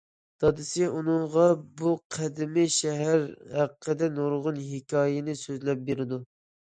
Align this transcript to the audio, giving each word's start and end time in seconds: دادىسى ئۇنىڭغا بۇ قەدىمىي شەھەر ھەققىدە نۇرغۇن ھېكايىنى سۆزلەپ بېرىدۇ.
دادىسى 0.43 0.85
ئۇنىڭغا 0.99 1.41
بۇ 1.81 1.91
قەدىمىي 2.15 2.69
شەھەر 2.75 3.25
ھەققىدە 3.57 4.07
نۇرغۇن 4.15 4.57
ھېكايىنى 4.71 5.37
سۆزلەپ 5.43 5.85
بېرىدۇ. 5.91 6.19